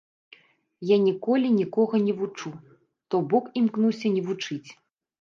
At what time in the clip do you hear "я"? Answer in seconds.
0.91-0.97